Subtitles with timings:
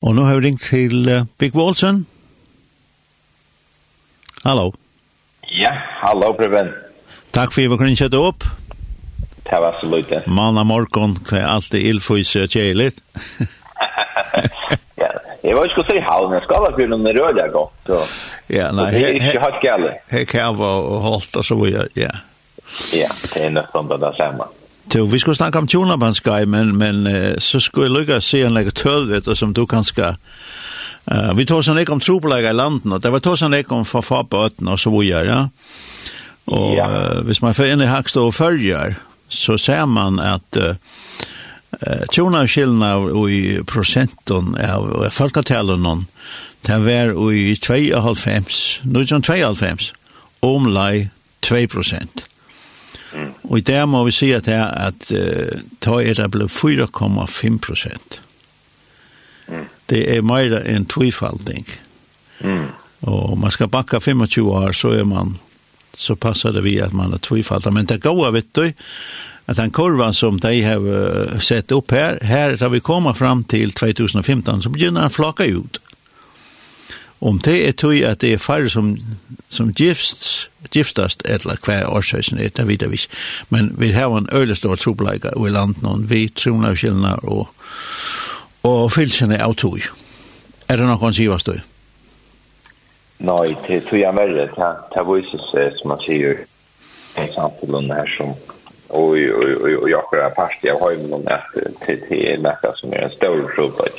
[0.00, 2.06] Og nå har vi ringt til uh, Big Walsen.
[4.44, 4.70] Hallo.
[5.52, 6.70] Ja, hallo Preben.
[7.36, 8.46] Takk for at vi kunne kjøtte opp.
[9.44, 10.22] Det var så lite.
[10.26, 12.94] Mann av morgen, det er alltid illfys og kjeilig.
[15.02, 15.10] ja,
[15.44, 17.92] jeg var ikke så i halv, men jeg skal ha være noen rød jeg godt.
[17.98, 18.16] Og,
[18.48, 19.92] ja, nei, det er ikke hatt gale.
[20.14, 22.14] Her kan jeg være holdt og så videre, ja.
[22.96, 24.48] Ja, det er nesten det samme.
[24.94, 27.04] Jo, vi skulle snakke om Tjonabanskaj, men, men
[27.38, 30.14] så skulle jeg lykke å se en läge tölvet som du kanske...
[31.10, 33.74] Uh, vi tog sånn ikke om trobelegger i landet, og det var tog sånn ikke
[33.78, 35.40] om farfabøten og så videre, ja.
[36.50, 36.86] Og ja.
[36.86, 38.98] Uh, hvis man får inn i Hakstå og følger,
[39.30, 40.76] så ser man at uh,
[42.12, 42.92] tjona skillna
[43.30, 46.06] i prosenten av folketalen,
[46.66, 48.50] det var i 2,5,
[48.84, 49.86] nu er det 2,5,
[50.44, 51.08] omlai
[51.46, 52.26] 2 prosent.
[53.50, 56.46] Og i det må vi si at det er at uh, ta er det ble
[56.46, 58.20] 4,5 prosent.
[59.50, 59.64] Mm.
[59.90, 61.66] Det er mer enn tvifalding.
[62.46, 62.68] Mm.
[63.10, 65.38] Og man skal bakka 25 år, så er man
[65.98, 67.74] så passar det vi at man er tvifalding.
[67.74, 68.70] Men det går, vet du,
[69.50, 73.72] at den kurvan som de har sett upp här, här så vi kommer fram till
[73.72, 75.80] 2015 så begynner den flaka ut.
[77.20, 78.94] Om det er tog at det er færre som,
[79.48, 83.16] som gifst, giftast eller hver årsøysen er, det vet vi ikke.
[83.48, 87.48] Men vi har en øyelig stor trobleika i landet noen, vi troner og kjellene og,
[88.62, 89.84] og fylsene av tog.
[90.68, 91.60] Er det noen sier hva stod?
[93.20, 94.46] Nei, det tog jeg verre,
[94.94, 96.40] det viser seg, som man sier
[97.20, 98.32] i samfunnet her som
[98.90, 101.44] og og og jag är fast jag har ju någon att
[101.86, 103.94] till till nästa som är en stor problem.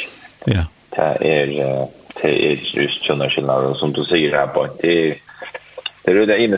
[0.45, 0.63] Ja.
[0.89, 1.88] Det är
[2.22, 4.67] det är just sådana skillnader som du säger här på.
[4.81, 5.16] Det är
[6.03, 6.58] det är det ena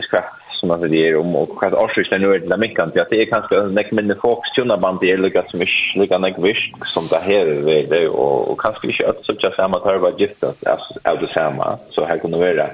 [0.60, 3.56] som att det är om och kanske avslutar nu det mycket att det är kanske
[3.56, 7.06] en näck men fokus till band det är lika som är lika näck visst som
[7.10, 10.44] det här är det och och kanske inte att så att samma tar vad gift
[10.44, 10.66] att
[11.02, 12.70] av det samma så här kunde vara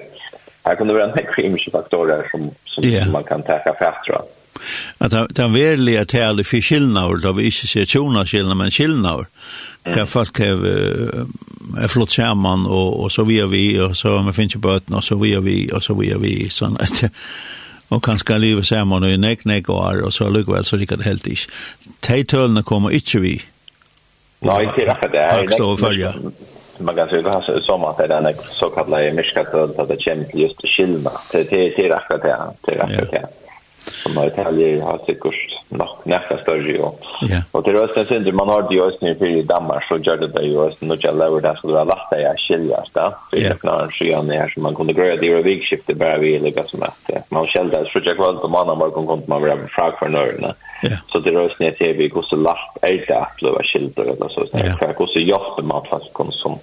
[0.64, 4.16] här kunde vara en näck kemisk faktorer som som man kan ta fast tror
[4.98, 9.26] att det är verliga tal för skillnader då vi inte ser tjona skillnader men skillnader.
[9.94, 10.54] Kan folk har
[11.78, 14.96] är flott skärman och och så vi är vi och så man finns ju böten
[14.96, 17.02] och så vi är vi och så vi är vi sån att
[17.88, 21.00] och kanske leva skärman och neck neck och och så lukar väl så det kan
[21.00, 21.48] helt is.
[22.00, 23.42] Tejtölna kommer inte vi.
[24.40, 25.42] Nej, inte är det är.
[25.42, 26.14] Jag står följa.
[26.78, 30.34] Man kan säga att som att det är en så kallad miskat att det känt
[30.34, 31.12] just skillnad.
[31.32, 32.38] Det är det är rätt det.
[32.60, 33.28] Det är rätt det
[34.02, 36.90] som har Italien har sikkert nok nekka større jo.
[37.30, 37.42] Ja.
[37.54, 40.30] Og til Østene synder, man har det i Østene for i Danmark, så gjør det
[40.34, 43.06] det jo Østene, og jeg lever det skulle være lagt det jeg skiljas da.
[43.30, 46.66] Så jeg knar en her, så man kunne grøye det i vikskiftet bare vi ligger
[46.70, 50.08] som at man skjelder, så jeg kvalt på mandag morgen kunne man være fra for
[50.08, 50.54] nørene.
[50.82, 51.00] Ja.
[51.12, 54.46] Så til Østene ser vi hvordan lagt er det at det var skilder, eller så.
[54.54, 54.74] Ja.
[54.78, 56.58] Hvordan hjelper man faktisk som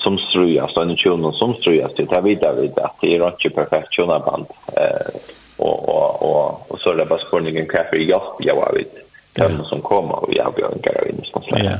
[0.00, 3.92] som strujas, og en tjonen som strujas, det er videre videre, det er ikke perfekt
[3.92, 4.46] tjonaband.
[4.80, 8.86] Eh, och och och, och så där bara hva kaffe hjelp jag var vid
[9.32, 11.56] kanske som kommer og jag blir en garin som så.
[11.58, 11.76] Ja.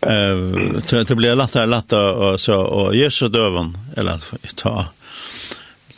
[0.00, 4.18] Eh det blir lättare lättare och så och Jesus döven eller
[4.54, 4.84] ta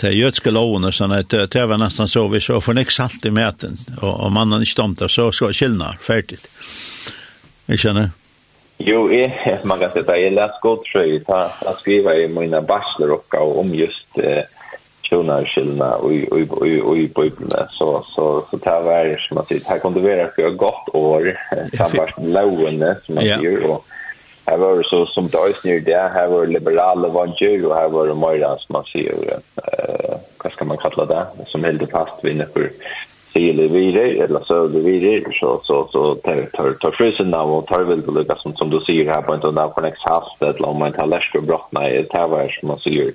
[0.01, 3.31] det jötska lovene så att det var nästan så vi så för nästa salt i
[3.31, 6.49] mäten och om mannen inte stamtar så ska skillna färdigt.
[7.67, 8.11] Jag känner
[8.79, 11.21] Jo, jag, man kan säga att jag läst gott så
[11.65, 14.43] jag skriver i mina och om just eh,
[15.13, 19.49] personer skillna och och och och på ibland så så så tar vi som att
[19.49, 21.39] det här kunde vara för ett gott år
[21.77, 23.85] samvart lågande som man sier, og
[24.47, 28.07] Her var så som det är nu där här var liberale vanjer og her var
[28.07, 29.15] det mer som man sier,
[29.57, 32.71] eh hva skal man kalla det som helt fast vinner för
[33.33, 37.67] sile videre, eller så det videre, så så så tar tar tar frysen nu og
[37.69, 40.43] tar vel det lika som som du sier her, på inte där på nästa halvt
[40.43, 43.15] eller om man tar läsk og brottna i det var som man sier,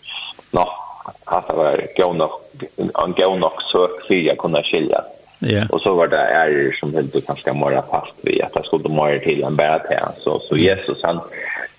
[0.52, 0.87] natt
[1.26, 2.42] haft var gå nok
[2.78, 5.02] en gå nok så fria kunna skilja.
[5.40, 5.66] Ja.
[5.70, 9.20] Och så var det är som helt kanske mera fast vi att det skulle mer
[9.20, 11.20] till en bättre här så så Jesus han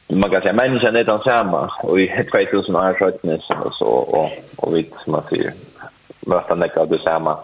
[0.09, 4.31] man kan säga människan är den samma och i 2000 år skjutnes och så och
[4.57, 5.53] och vi som man säger
[6.27, 7.37] möta näka det samma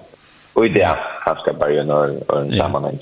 [0.52, 2.98] och det kanske bara en en sammanhang.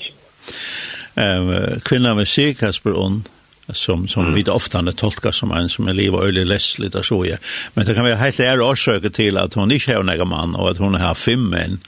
[1.14, 3.24] Eh kvinnan var sig Kasper on
[3.68, 4.34] som som mm.
[4.34, 7.36] vi ofta tolkar som en som är liv och öle läsligt och så ja.
[7.74, 10.70] Men det kan vara helt är orsök till att hon inte har någon man och
[10.70, 11.78] att hon har fem män.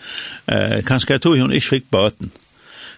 [0.46, 2.30] Eh kanske jag tog hon inte fick båten.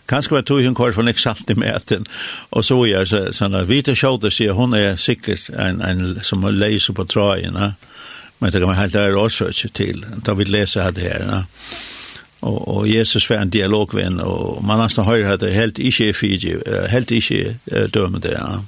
[0.07, 2.07] Kanske var tog hon kvar från exakt i mäten.
[2.51, 6.53] Och så gör så såna vita shoulder ser hon är säkert en en som har
[6.53, 7.73] läser på tröjan.
[8.39, 10.07] Men det kan vara helt är orsök till.
[10.17, 11.27] Då vi läser här det här.
[11.31, 11.45] Ja
[12.41, 16.13] og, og Jesus var en dialogvenn, og man nesten hører at det helt ikke er
[16.13, 16.55] Fiji,
[16.93, 18.61] helt ikke er dømme det, ja.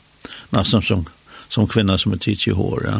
[0.53, 1.07] Nesten som,
[1.49, 2.99] som kvinna som er tids i hår, ja.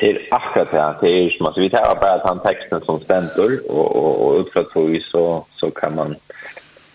[0.00, 3.58] Det er akkurat det, det er som, altså vi tar bare den teksten som stender,
[3.70, 5.24] og, og, og ut fra tog så,
[5.56, 6.16] så kan man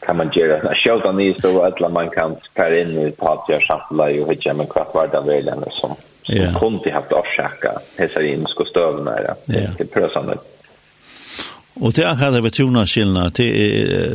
[0.05, 4.23] kan man göra en showdown ni så att man kan spara in i partier samtidigt
[4.23, 6.59] och hitta med kvart var där väl som som yeah.
[6.59, 9.35] kunde haft orsaka hesa in skulle stövna det.
[9.45, 10.31] Det är prösande.
[10.31, 10.43] Mm.
[11.79, 13.29] Og det akkurat det ved tunaskillene,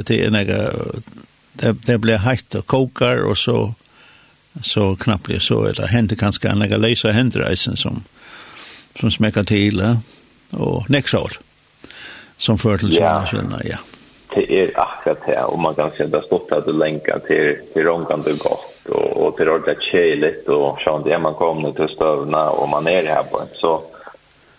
[0.04, 0.58] det er nega,
[1.60, 3.72] det det blir heitt og kokar, og så,
[4.60, 8.02] så knapplig så, eller hender kanskje en nega leisa hendreisen som,
[9.00, 9.80] som smekker til,
[10.52, 11.38] og neksår,
[12.38, 13.80] som fører til skillnad ja.
[14.34, 17.60] Det er akkurat det, og man kan se det har stått at du lenker til,
[17.72, 21.88] til rångande gott, og, og til ordentlig kjeligt, og sånn, det er man kommer til
[21.92, 23.76] støvna, og man er her på en, så,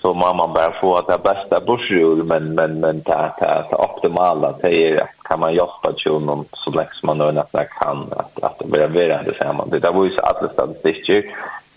[0.06, 4.52] så mamman bär få att det bästa bursjul men men men ta ta ta optimala
[4.62, 8.60] det är kan man hjälpa tjonen så länge man nöjna att man kan att, att
[8.60, 9.66] det blir vara det samma.
[9.66, 11.24] Det där var ju så alla statistiker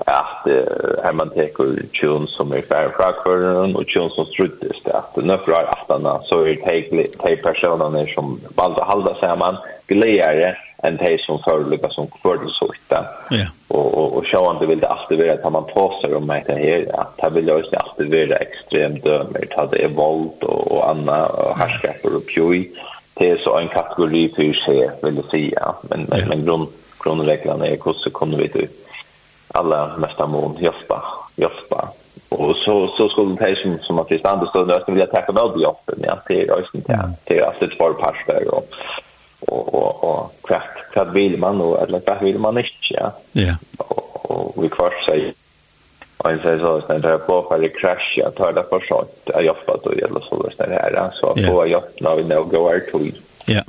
[0.06, 5.16] att eh, man teker tjon som är färre frakvörden og tjon som struttes det at
[5.16, 6.54] nöfra är aftene så er
[6.90, 9.58] det de personene som valgte å hålla sammen
[9.88, 13.04] gledere enn de som förelägger som kvördelsåkta.
[13.30, 13.46] Ja.
[13.68, 17.00] Og, og, og sjående vil det alltid være at man påser sig om det här
[17.00, 20.90] att här vill jag inte alltid vara extremt dömer at det er vold og, og
[20.90, 22.70] annat og herskaper og pjøy.
[22.70, 25.74] Ja det är så en kategori för sig vill jag säga.
[25.82, 26.26] Men men, ja.
[26.28, 26.68] men grund
[27.04, 28.68] grundreglerna är hur så kommer vi till
[29.48, 31.02] alla mesta mån hjälpa
[31.36, 31.88] hjälpa.
[32.28, 35.42] Och så så skulle det som som att det stannar stund att vilja tacka med
[35.42, 36.18] på hjälpen ja.
[36.28, 36.92] Det är ju inte
[37.60, 38.68] det var pass där och
[39.40, 43.12] och och och kvart kvart vill man och eller kvart vill man inte ja.
[43.32, 43.54] Ja.
[43.78, 45.32] Och, och vi kvar säger
[46.18, 49.10] Och jag säger så när det på för det crash jag tar det för sånt
[49.24, 52.80] jag jobbar då eller så där det här så på jag när vi nu går
[52.90, 53.18] till.
[53.44, 53.62] Ja.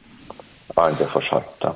[0.68, 1.76] Och det för sånt.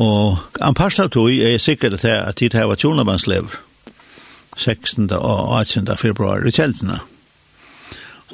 [0.00, 3.50] Og han av tog er sikkert til at tid her var tjonabandslev
[4.56, 5.10] 16.
[5.12, 5.96] og 18.
[5.96, 7.00] februar i kjeltene.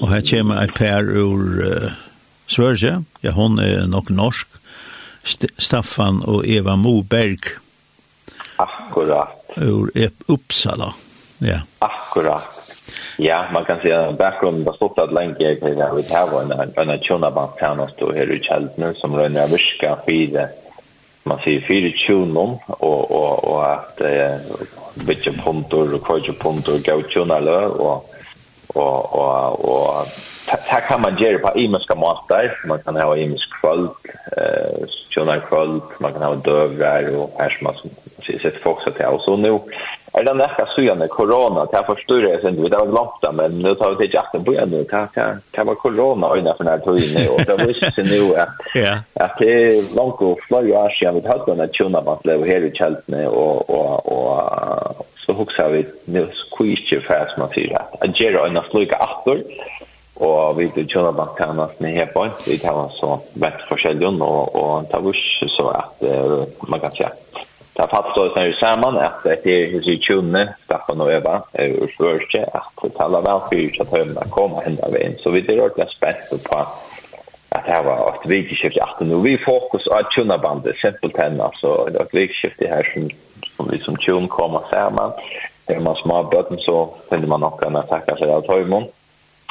[0.00, 1.90] Og her kommer et par ur uh,
[2.46, 4.46] Sverige, ja, hon er nok norsk,
[5.24, 7.56] St Staffan og Eva Moberg.
[8.56, 9.28] Akkurat.
[9.56, 10.94] Ur Uppsala.
[11.38, 11.60] Ja.
[11.78, 12.42] Akkurat.
[13.18, 16.30] Ja, man kan säga att bakgrunden har stått att länge jag kan säga att här
[16.30, 16.42] var
[16.82, 20.48] en av tjonabattärna stod här i Kjältnen som rönner av virka fyra
[21.26, 24.36] man säger fyra tjonom och, och, och att eh,
[24.94, 28.12] bytja punter och kvöja punter gav tjonalö och
[28.66, 30.06] och och och
[30.46, 33.90] här kan man göra på imenska matar man kan ha imensk kvöld
[34.36, 37.90] eh tjonar kvöld man kan ha dövrar och persma som
[38.26, 39.18] sitt folk så till.
[39.20, 39.58] Så nu
[40.12, 41.64] är det näka syne corona.
[41.64, 42.62] Det här förstår jag sen.
[42.62, 44.84] Vi har glömt det men nu tar vi till jakten på igen nu.
[44.84, 47.28] Det här var corona och innan för den här tiden.
[47.32, 48.48] Och det visar sig nu att,
[49.14, 52.46] att det är långt och flöj år sedan vi hade den här tjuna man blev
[52.46, 56.26] här i kältene och, och, och så huxar vi nu
[56.58, 59.42] skitje fast man säger att att göra en flyga åter
[60.16, 64.08] og vi til kjønner man kan at ni her på, vi kan så vett forskjellig
[64.08, 67.25] og, og ta vurs så at uh, man kan si at
[67.76, 72.44] Det har så när samman att det är hur tjunne Staffan och Eva ur svörste
[72.52, 75.14] att tala väl för att hemma komma hända vägen.
[75.18, 76.56] Så vi är ordentligt spänt på
[77.48, 81.44] att det var ett vikskift i 18 och vi fokus på tjunna bandet, simpelt henne
[81.44, 83.10] alltså ett vikskift här som,
[83.56, 85.12] som vi som tjun kommer samman.
[85.66, 88.84] Det är man små bötten så finner man också kunna tacka sig av Töjmon.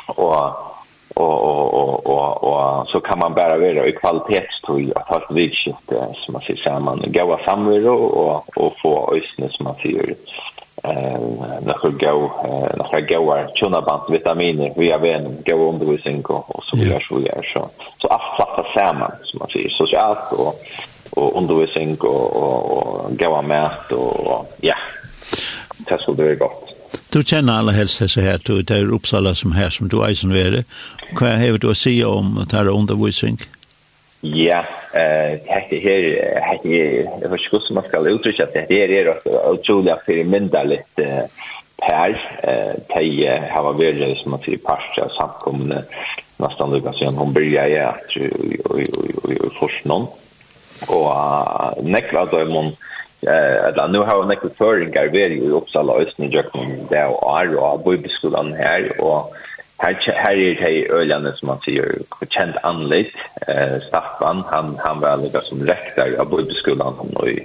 [0.08, 0.75] Och
[1.16, 5.36] och och och och och så kan man bara vara i kvalitetstoj att ha ett
[5.36, 10.16] vikskift som man ser samman goda samvaro och och få ösnen som man ser
[10.84, 11.20] eh
[11.62, 12.30] några go
[12.78, 17.42] några goa tuna band vitaminer vi har en go undervisning och så vidare så vidare.
[17.54, 20.56] Så så att fatta samman som man ser socialt och
[21.16, 24.76] och undervisning och och, och goa mat och ja.
[25.78, 26.65] Det skulle det vara gott.
[27.16, 30.34] Du kjenner alle helst disse her, du det er Uppsala som her, som du eisen
[30.36, 30.66] være.
[31.16, 33.38] Hva har du å si om dette undervisning?
[34.20, 36.10] Ja, dette her,
[36.66, 39.12] det er, jeg vet ikke hvordan man skal uttrykke at det her er
[39.54, 40.82] utrolig at det er mindre fyrirmyndalig
[41.80, 42.20] per,
[42.98, 45.86] de har vært, som man sier, parst av samkommende,
[46.44, 48.30] nästan lika sen hun börjar jeg att ju
[48.76, 48.86] ju
[49.30, 50.08] ju forsknon
[50.88, 52.76] och nekla da er man
[53.28, 57.56] eh eller nu har nekve føringar vi i Uppsala Østen i Jökum där och är
[57.56, 59.34] och bor og skolan här och
[59.78, 61.96] här här är det öljande som man sier
[62.30, 63.16] känt anlitt
[63.48, 67.40] eh, Staffan han, han var lika som rektor av bor bøybeskolan og i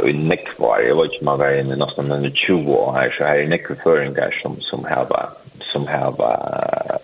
[0.00, 0.12] og i
[0.58, 3.48] var jag vet ikke man var inne nästan under 20 år här så her er
[3.48, 5.28] nekvar føringar som, som har
[5.72, 6.12] som har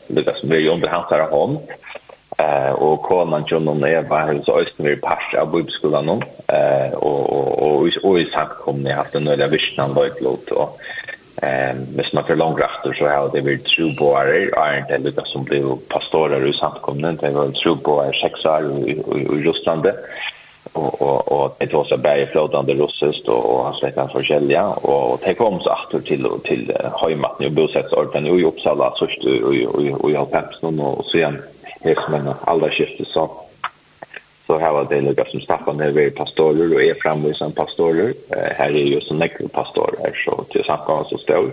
[0.09, 1.59] lukka som vi under hans her hånd
[2.39, 6.21] eh och konan John och Eva har så östen vi pass av bibelskolan nu
[6.55, 10.21] eh och och och och i sagt kom ni haft en några vision då ett
[10.21, 10.79] lot och
[11.43, 15.45] ehm med smaker långt efter så har det varit true boy är inte lika som
[15.45, 18.95] blev pastorer i samkomnen det var true boy sex år i
[19.47, 19.87] Ryssland
[20.73, 24.67] och och och det var så berg flödande russiskt och och han släckte för skälja
[24.67, 29.05] och och det kom så åter till till hemmatten och bosätts orten i Uppsala så
[29.05, 31.43] och och och jag har peps någon och sen
[31.83, 33.31] det som en allra skifte så
[34.49, 38.15] så här var det lika som Staffan är vi pastorer och är framvisande pastorer.
[38.31, 41.53] Eh, här är ju så nekro pastorer så till samkomma så står.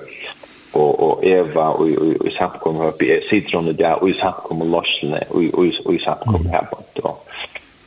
[0.74, 5.24] Och och Eva och och i samkomman uppe i Citron där och i samkomman Lorsne
[5.30, 7.18] och och och i samkomman här då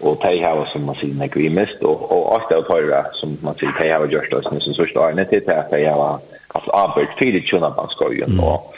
[0.01, 3.39] och tej här som man ser när vi mest och och åtta och förra som
[3.43, 6.19] man ser tej här just oss som så står det inte till att jag var
[6.49, 8.75] alltså arbet för det tjuna på skogen och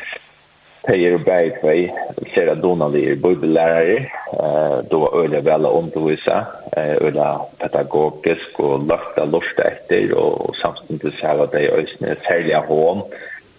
[0.82, 1.94] Pejer och Bergtvej,
[2.26, 3.96] flera donalir, bibellärare,
[4.32, 6.46] eh, då var öliga väl att undervisa,
[6.76, 12.60] eh, öliga pedagogisk och löfta lörsta efter och samtidigt så här var det ösne särliga
[12.60, 13.02] hån.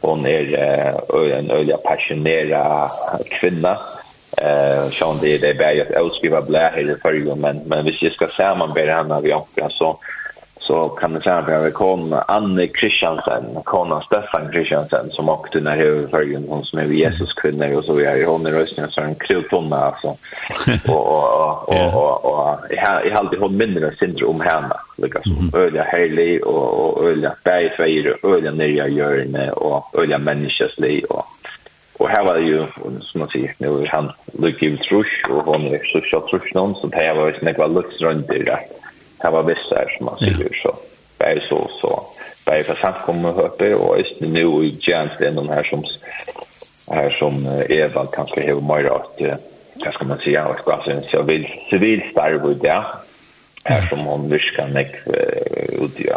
[0.02, 2.92] Hon är eh, en öliga passionera
[3.30, 3.80] kvinna.
[4.38, 8.02] Eh, så det är det berget att utskriva blä här i förrgon, men, men hvis
[8.02, 8.28] jag ska
[8.74, 9.98] ber henne av omkring så
[10.72, 15.76] så kan det säga att vi kon Anne Kristiansen, kona Stefan Kristiansen som åkte när
[15.76, 18.26] jag förrjun hon som är Jesus kvinna och så vidare.
[18.26, 20.08] Hon är rösten så en krutonna alltså.
[20.88, 24.76] Och och och och, och jag alltid hållit mindre syndrom om henne.
[24.98, 31.06] Lika som öliga helig och och öliga bergfejr och öliga nya görne och öliga människoslig
[31.12, 31.26] och
[32.00, 32.66] Og her var det jo,
[33.02, 34.08] som man sier, nå er han
[34.42, 38.32] lyckig trusch og hun er så tjock trusch någon, så det här var ju rundt
[38.34, 38.60] i det
[39.22, 40.76] det var visst vissar som man säger så.
[41.18, 42.04] Det Bär så så.
[42.46, 45.64] Det Bär för samt kommer höpe och är nu i Jens det än de här
[45.64, 45.84] som
[46.88, 49.22] här som Eva kanske har mer att
[49.86, 52.86] vad ska man säga vad ska man så vill civil starv ut det.
[53.66, 54.96] Här som hon viskar nek
[55.70, 56.10] ut i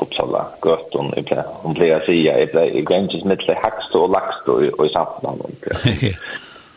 [0.00, 4.52] Uppsala gott hon ibland hon blir så ja ibland i gränsen mellan Hackstå och Laxstå
[4.52, 5.42] och i Sandland.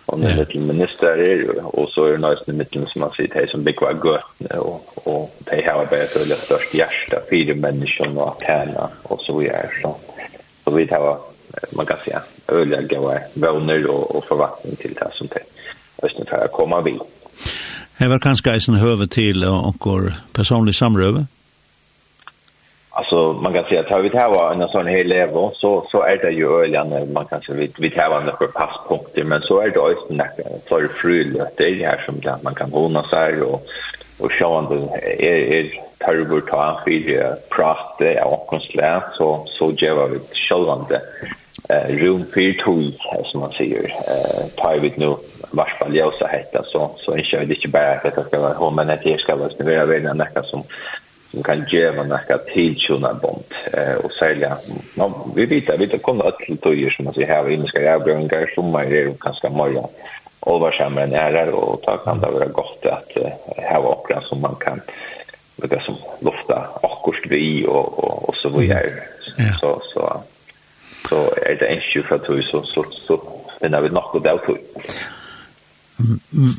[0.06, 3.46] Och nu är lite minister och så är det nästan mitten som man sitter här
[3.46, 4.24] som bygger gott
[4.60, 4.91] och
[5.52, 9.70] de har börjat välja störst hjärsta fyra människor och tärna och så vidare.
[9.82, 9.96] Så,
[10.64, 11.20] så vi tar,
[11.72, 15.44] man kan säga, öliga goda vänner och, och förvattning till det som det
[16.04, 17.00] östnet här kommer vid.
[17.98, 19.88] Det var kanskje eisen høve til och
[20.34, 21.26] personlig samrøve?
[22.90, 26.04] Alltså man kan säga att har vi tar här en sån här levo så så
[26.04, 29.60] är det ju öljan man kan säga vi vi tar en några passpunkter men så
[29.60, 30.32] är det också några
[30.70, 33.68] för frul det är här som där man kan hona sig och
[34.22, 34.32] og
[34.70, 34.80] det
[35.20, 35.70] er, er
[36.02, 37.12] tørver ta for
[37.54, 41.02] prate av åkkonsle, så, så gjør vi sjående
[41.70, 43.90] eh, rum for tog, som man sier.
[43.90, 45.14] Eh, tar vi nå
[45.58, 48.94] varspa ljósa hetta, så, så ikke vi ikke bare at dette skal være hånd, men
[48.94, 50.68] at jeg skal være snivere ved nekka som
[51.32, 53.54] som kan gjøre noe til sånne bånd.
[53.72, 54.50] Eh, og særlig,
[55.00, 58.04] no, vi vet vet vi kommer til tøyer, som man sier her, vi skal gjøre
[58.04, 59.88] brønner, sommer er kanskje morgen
[60.46, 63.12] allvarsammare närar och ta kan det vara gott att
[63.72, 64.82] ha åkra som man kan
[65.56, 68.92] det som lufta akkurst vi och, och, och så vidare.
[69.38, 69.54] Ja.
[69.60, 70.24] Så, så,
[71.10, 73.22] så är det en sjuk för vi så, så, så
[73.62, 74.58] finner vi nog där på.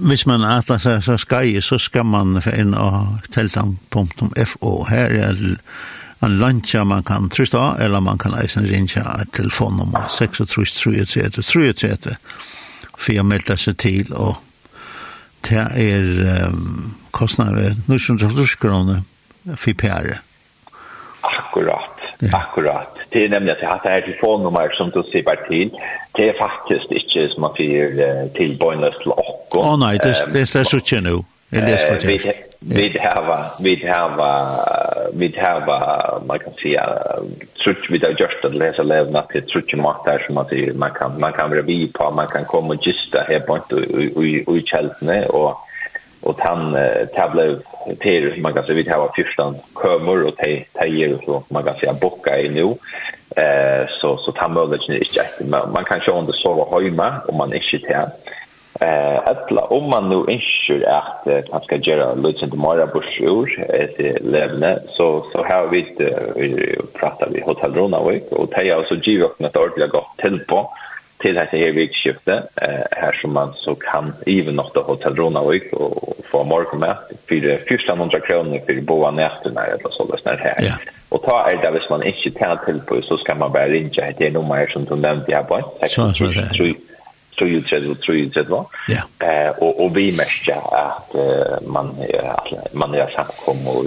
[0.09, 4.85] Hvis man atler seg så skai, så skal man inn og teltan.fo.
[4.87, 5.35] Her er
[6.23, 9.03] en luncha man kan trysta, eller man kan eisen rinja
[9.35, 12.15] telefonnummer 6-3-3-3-3
[13.03, 14.39] for å melde seg til, og
[15.49, 19.03] det er um, kostnader 930 kroner
[19.57, 20.21] for PR.
[21.23, 22.31] Akkurat, ja.
[22.39, 23.03] akkurat.
[23.13, 25.75] Det er nemlig at jeg har et telefonnummer som du sier bare til.
[26.17, 29.61] Det er faktisk ikke som man fyrer til bøgnet til åkken.
[29.61, 31.19] Å nei, det, det, det er så ikke nå.
[31.53, 32.52] Jeg leser for det.
[32.65, 34.57] Vi hava, vi hava,
[35.13, 36.99] vi hava, man kan säga,
[37.65, 41.21] trutsch vi har gjort att läsa levna till trutsch mat där som att man kan,
[41.21, 43.77] man kan revi på, man kan komma och gista här på inte
[44.53, 45.59] i kältene och
[46.23, 46.77] och han
[47.15, 47.57] tabla
[48.01, 51.75] till man kan säga vi har fyrstan kommer och te te tejer så man kan
[51.75, 52.75] säga bocka i nu.
[53.43, 57.53] Eh så så ta möjligheten är inte man kan ju ändå sova hemma om man
[57.53, 57.91] är shit
[58.81, 63.49] eh alla om man nu inte ønsker at man skal gjøre løsende mer bursjord
[63.97, 65.85] til levende, så, så her vi,
[66.37, 70.41] vi prater vi Hotel Ronavik, og det er også givet åkne et ordentlig godt til
[70.49, 70.69] på,
[71.23, 75.73] til dette her vikskiftet, eh, her som man så kan even nåt av Hotel Ronavik
[75.73, 80.59] og få morgenmat for 1400 kroner for boa nættene eller så det her.
[80.63, 80.75] Ja.
[81.13, 84.31] Og ta er det hvis man ikke tar til så skal man bare ringe etter
[84.33, 85.61] nummer som du nevnte her på.
[85.87, 86.75] Så, så, så, så,
[87.45, 88.45] 33 och 33
[88.89, 89.27] Ja.
[89.27, 91.15] Eh och och vi märker att
[91.67, 91.95] man
[92.73, 93.85] man är samkom och och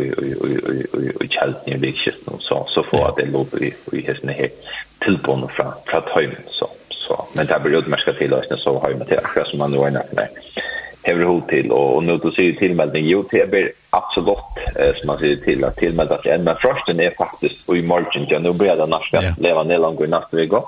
[0.94, 4.50] och och helt ny viktigt nu så så får det lov i i hästen här
[5.00, 8.90] tillbon från från hem så så men det blir det märka till oss så har
[8.90, 10.28] ju med det som man då är nära
[11.06, 14.62] hever hod til, og, og nå du sier tilmelding, jo, det blir absolutt,
[15.00, 18.42] som man sier til, at tilmeldet seg enn, men førsten er faktisk i morgen, ja,
[18.42, 19.36] nå blir det norsk, ja.
[19.42, 20.66] leva nedlang i natt vi går,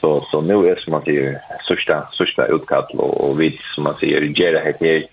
[0.00, 3.94] Så så nu är som man säger största största utkall och, och vi som man
[3.94, 5.06] säger ger det här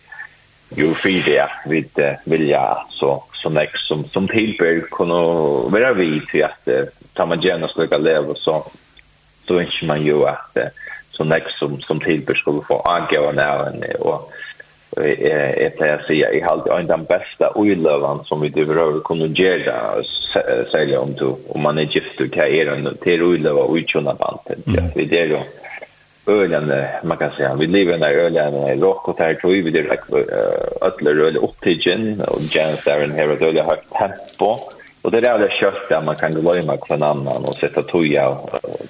[0.70, 1.90] ju fyra vid
[2.26, 5.24] vilja så så näst som som tillbör kunna
[5.70, 6.68] vara vi till att
[7.14, 8.66] ta man gärna ska leva så
[9.48, 10.58] så inte man ju att
[11.12, 14.32] så näst som som tillbör skulle få agera när och
[15.04, 19.28] jeg pleier å si at jeg har alltid den beste uiløven som vi behøver kunne
[19.36, 20.04] gjøre
[20.72, 24.16] særlig om du, om man er gift og hva er en til uiløve og utkjønne
[24.20, 25.44] band vi er jo
[26.28, 29.86] ølende, man kan säga vi lever när ølende i råk og tar tog vi det
[30.82, 34.60] ødler øl opptidgen och Jens där en här og har tempo
[35.02, 38.38] och det är det kött där man kan gå glemme hver annen och sätta toja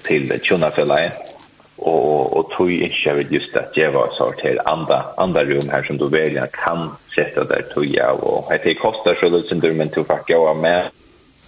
[0.02, 1.12] till tjuna för leien
[1.76, 5.82] och och tog inte vid just att ge var så till andra andra rum här
[5.82, 9.72] som då välja kan sätta där tog jag och det kostar så lite som du
[9.72, 10.90] men tog fuck jag med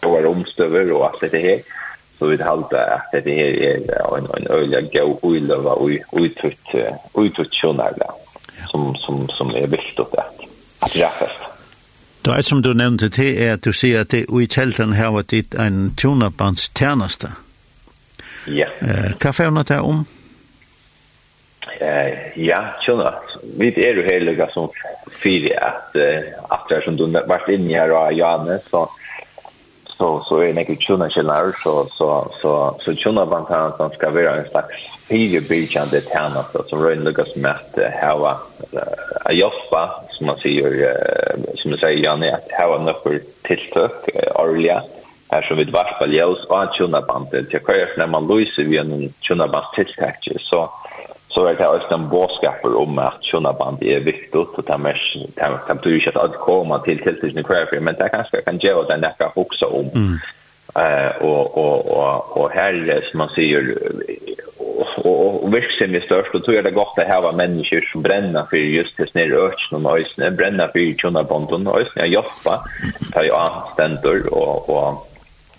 [0.03, 1.61] och var omstöver och allt det här
[2.19, 3.77] så vi halda at det her er
[4.19, 6.75] en en øyla go oil och utut
[7.19, 8.11] utut sjönarna
[8.71, 10.41] som som som er viktigt att
[10.81, 11.41] att rättast
[12.23, 15.11] Då är som du nämnde det är att du ser att det i tälten här
[15.11, 17.33] var det en tunabands tunabandstjänste.
[18.47, 18.67] Ja.
[18.79, 20.05] Eh, vad får ni det om?
[21.81, 23.15] Eh ja, tjena.
[23.59, 24.69] Vi är ju heliga som
[25.23, 25.97] fyra att
[26.49, 28.89] att jag som du vært inne her og Janne så
[29.85, 33.91] så så är det ju tjena tjena så så så så tjena vant han som
[33.91, 34.75] ska vara en slags
[35.09, 38.37] fyra bitchande tjena så som rör Lucas mest hava
[39.25, 40.97] a jobba som man säger
[41.57, 44.83] som man säger Janne att hava några tilltök orliga
[45.31, 47.53] här som vid varpa ljus och tjena bandet.
[47.53, 50.71] Jag kör när man löser vi en tjena band tilltag så
[51.39, 55.75] så är det också en bådskaper om att sådana band är viktigt och det här
[55.75, 59.01] betyder ju inte att komma till tilltiden i kväll men det kanske kan göra den
[59.01, 59.91] där kan också om.
[59.95, 60.19] Mm.
[60.75, 63.79] eh och och och och här som man säger
[64.59, 66.35] och och virksom är störst.
[66.35, 69.87] Och tror jag det gott att ha människor som bränner för just det snär örtsen
[69.87, 70.37] och ösnen.
[70.37, 72.65] Bränner för sådana band och ösnen jobba,
[73.13, 75.08] ta ju anständor och och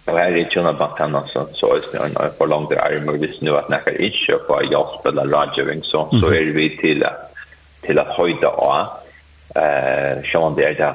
[0.09, 3.19] Og her er ikke noe bak henne, så, så er det en forlangte arm, og
[3.21, 7.05] hvis nå at nekker ikke på hjelp eller rådgjøring, så, så er vi til,
[7.85, 8.95] til at høyde av,
[9.53, 10.91] eh, som det er det,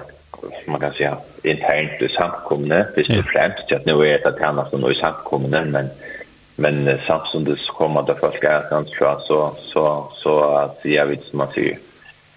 [0.66, 4.66] man kan säga internt i samkommende, hvis det fremst, att nu är det att henne
[4.70, 5.88] som er i samkommende, men,
[6.57, 11.79] men samtidig kommer det folk er, så, så, så, att jag vet som man säger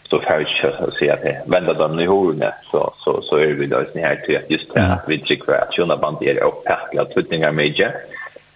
[0.10, 3.48] så får jag inte säga att det vända dem i hårna så så så är
[3.48, 4.82] vi då i här till att just det.
[4.82, 7.92] Att vi tycker att tjuna band är packla tutningar med jag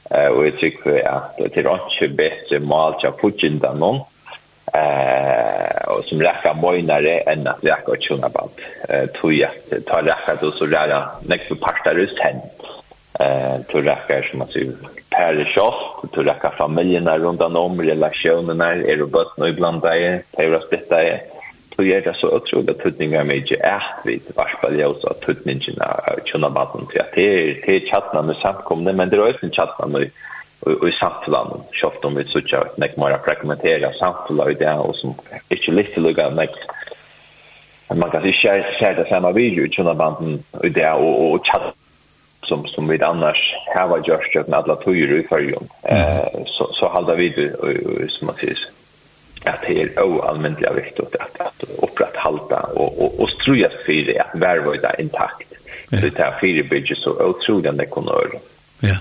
[0.09, 3.95] eh och jag tycker att det är inte bättre mål jag putchen där någon.
[4.73, 8.49] Eh och som räcker mojnare än att räcker tjuna band.
[8.89, 12.35] Eh tror jag att ta räcka då så där nästa parter just hen
[13.19, 14.53] eh tror räcker som att
[15.09, 20.43] per shot tror räcker familjerna runt om relationerna är det bara nu ibland där det
[20.43, 21.21] är splittade
[21.75, 25.87] Så jeg det så utrolig tøtninger med ikke at vi varsper det også, at tøtningene
[25.87, 29.49] er kjønne til at det er, det er tjattene med samkomne, men det er også
[29.55, 30.09] tjattene med
[30.61, 34.93] og i samtalen, kjøft om vi sutja at nek mora fragmentera samtalen i det, og
[34.99, 35.15] som
[35.49, 36.53] ikke litt til lukka nek
[37.91, 41.73] man kan ikke se det samme video i tjønnabanden i det, og, og tjatt
[42.51, 43.41] som som vi annars
[43.75, 45.67] här var just jag med alla tog i förrjun.
[45.83, 48.57] Eh så så håller vi det som man säger
[49.45, 54.41] att det är oallmäntliga viktigt att, att upprätthålla och, och, och struja för det att
[54.41, 55.53] värvöjda intakt.
[55.89, 56.01] Ja.
[56.01, 58.39] Så det här fyrebygget så otroligt det kommer öra.
[58.79, 58.97] Ja.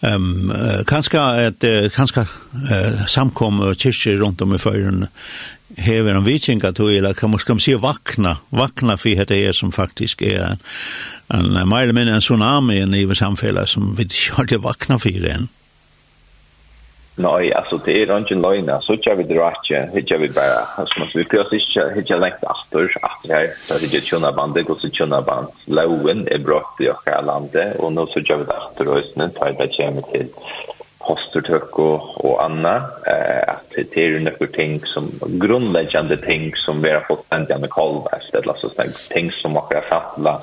[0.00, 5.06] Ehm um, uh, kanske att uh, kanske uh, samkommer kyrkor runt om i förrun
[5.76, 9.52] hever en vikinga to eller kan man ska man se vakna vakna för det är
[9.52, 10.58] som faktiskt är en
[11.28, 15.48] en mer eller mindre en tsunami i samhället som vi inte hörde vakna för än.
[17.18, 18.80] Nei, altså, det är inte löjna.
[18.80, 22.44] Så ikke vi drar ikke, ikke vi bare, altså, man vi körs ikke, ikke lengt
[22.46, 25.46] efter, efter her, Så er det är tjuna bandet, går så tjuna band.
[25.66, 29.52] loven er brått i hela landet og nå så kör vi efter och sen tar
[29.52, 30.28] det kommer til
[31.06, 32.76] postertøk og, og anna,
[33.06, 35.08] Eh, att det er noen ting som,
[35.40, 38.34] grunnleggende ting som vi har fått endelig med kolvest.
[38.34, 38.68] Eller så
[39.14, 40.40] ting som man kan fattla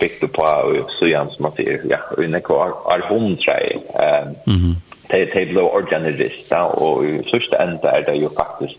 [0.00, 3.60] bygd på og så gärna som man sier, ja, og inne er hundre, hundra.
[3.60, 8.78] Eh, mm -hmm de, de organist organirister, och i sørste ända är det ju faktiskt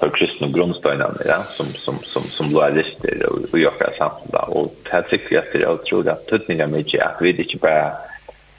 [0.00, 4.74] för kristna grundstenen ja som som som som loyalister och och jag kan samla och
[4.90, 7.92] det tycker jag att det är otroligt att tutningar mycket att vi inte bara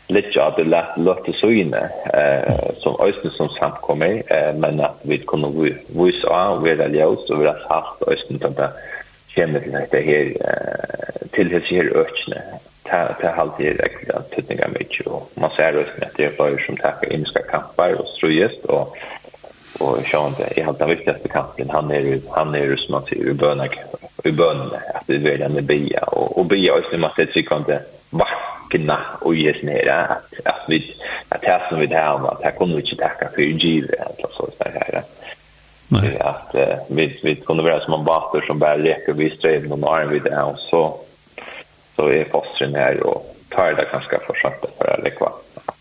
[0.07, 4.79] lite av det lätt låta så inne eh som östen som samt kommer eh men
[4.79, 8.69] att vi kunde är vi vara ljus och vi har haft östen där
[9.27, 9.59] känner
[9.91, 10.33] det här
[11.31, 12.41] till det här ökne
[12.89, 16.77] ta ta halt det att tutningar mycket och man ser ut med det bara som
[16.77, 18.97] tackar in ska kampa och strujest och
[19.79, 23.07] och Sean det är helt den viktigaste kampen han är han är ju som att
[23.07, 23.69] ser i bönan
[24.23, 24.61] i bön
[24.93, 28.99] att det vill han bia och och bia oss som att det tycker inte vakna
[29.21, 30.95] och ges ner att att vi
[31.29, 34.29] att det som vi det om att här kommer vi inte tacka för giv eller
[34.31, 35.03] så så här
[35.87, 36.19] Nej.
[36.19, 36.55] att
[36.87, 40.23] vi vi kunde vara som en batter som bara leker vi strävar någon arm vid
[40.23, 41.04] det och så
[41.95, 45.29] så är fostren här och tar det ganska försökta för att lägga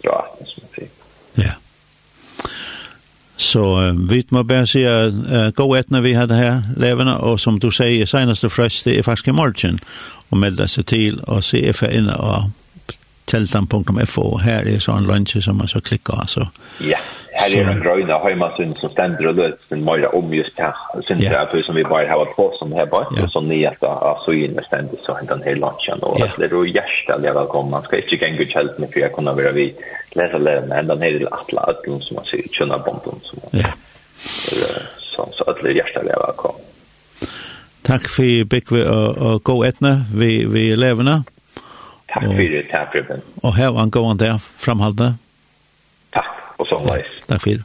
[0.03, 0.91] dra att som jag säger.
[1.35, 1.53] Ja.
[3.37, 7.41] Så uh, vi må bara säga uh, gå ett när vi hade här leverna och
[7.41, 9.79] som du säger senaste fröst det är faktiskt imorgon
[10.29, 12.43] och melda sig till och se för in och
[13.25, 16.49] teltan.fo här är så en lunch som man så klickar så.
[16.81, 16.99] Ja.
[17.37, 20.75] Här är en gröna hemmasyn som ständer och löts en mörja om just här.
[21.09, 23.07] Sen det är som vi bara har på som här bara.
[23.17, 23.29] yeah.
[23.29, 25.99] som ni att så in med ständigt så den här lunchen.
[26.03, 26.31] Och yeah.
[26.39, 27.71] det är hjärtat jag välkommen.
[27.71, 29.75] Man ska inte gänga ut helt med för jag kunna vara vid
[30.13, 32.53] läsa lära med den här alla ödlun som man ser ut.
[32.53, 33.63] Könna bomben som man
[34.99, 36.61] Så Så det är hjärtat jag välkommen.
[37.83, 41.23] Tack för Bekve och gå etna vi, vi levende.
[42.07, 43.21] Tack för det, tack för det.
[43.43, 45.13] Och här var en god dag, framhaldet
[46.59, 47.15] og så leis.
[47.29, 47.63] Takk for det.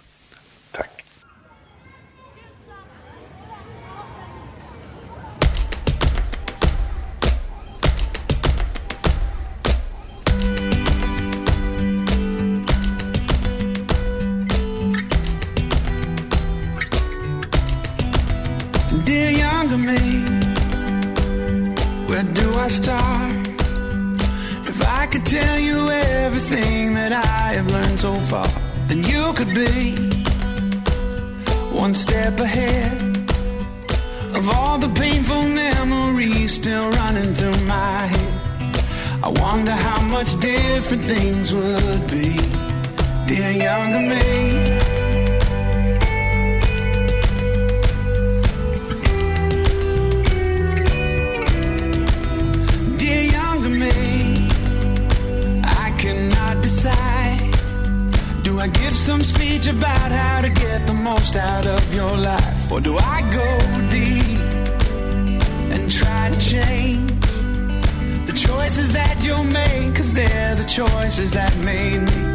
[70.70, 72.30] choices that made me.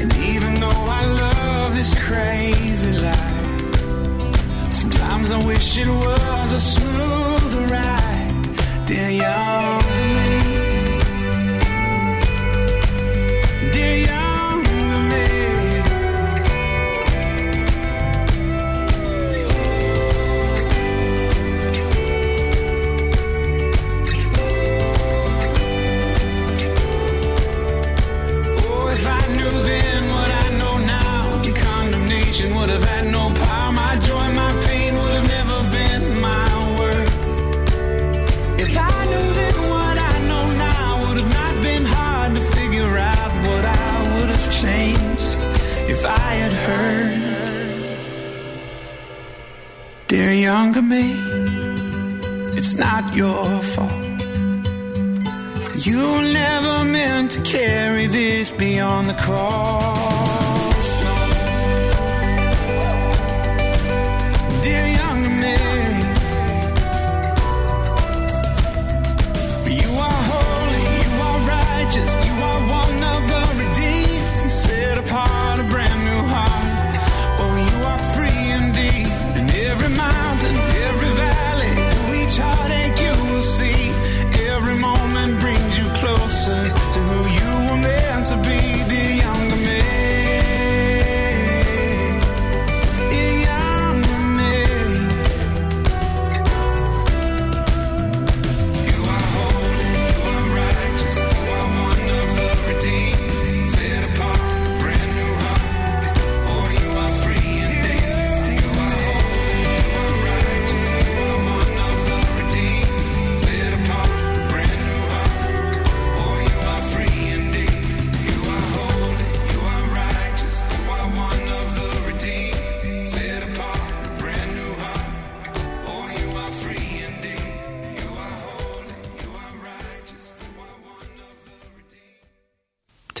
[0.00, 7.66] And even though I love this crazy life Sometimes I wish it was a smoother
[7.66, 9.39] ride Dear young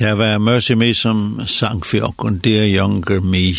[0.00, 3.52] Det var Mercy Me som sang for oss, Dear Younger Me.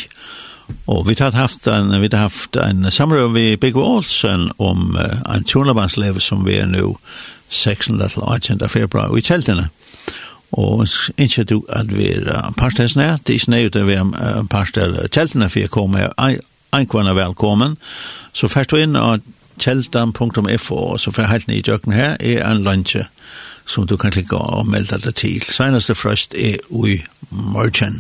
[0.88, 5.36] Og vi har haft en, vi har haft en samråd med Big Olsen om uh,
[5.36, 6.96] en tjonabandslev som vi er nu
[7.50, 8.00] 16.
[8.00, 8.70] til 18.
[8.70, 9.68] februar i teltene.
[10.52, 14.48] Og ikke du at vi er uh, parstelsene, det er ut at vi er uh,
[14.50, 16.10] parstel teltene for jeg kommer,
[16.74, 17.78] en kvann velkommen.
[18.34, 19.20] Så først du inn av
[19.60, 23.06] teltan.fo, så får jeg helt nye jøkken her, er en lunsje.
[23.06, 25.44] Uh, som du kan klikke og melda deg til.
[25.48, 27.00] Seneste frøst er ui
[27.32, 28.00] morgen.